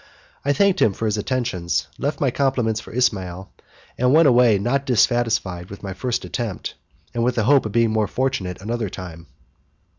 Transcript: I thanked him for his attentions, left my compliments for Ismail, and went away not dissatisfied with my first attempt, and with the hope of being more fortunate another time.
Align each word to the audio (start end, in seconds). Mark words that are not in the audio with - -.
I 0.43 0.51
thanked 0.51 0.81
him 0.81 0.93
for 0.93 1.05
his 1.05 1.19
attentions, 1.19 1.85
left 1.99 2.19
my 2.19 2.31
compliments 2.31 2.79
for 2.79 2.91
Ismail, 2.91 3.51
and 3.99 4.11
went 4.11 4.27
away 4.27 4.57
not 4.57 4.83
dissatisfied 4.87 5.69
with 5.69 5.83
my 5.83 5.93
first 5.93 6.25
attempt, 6.25 6.73
and 7.13 7.23
with 7.23 7.35
the 7.35 7.43
hope 7.43 7.67
of 7.67 7.71
being 7.71 7.91
more 7.91 8.07
fortunate 8.07 8.59
another 8.63 8.89
time. 8.89 9.27